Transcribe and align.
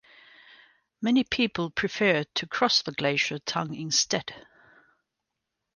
Many 0.99 1.23
people 1.23 1.69
preferred 1.69 2.25
to 2.33 2.47
cross 2.47 2.81
the 2.81 2.91
glacier 2.91 3.37
tongue 3.37 3.75
instead. 3.75 4.33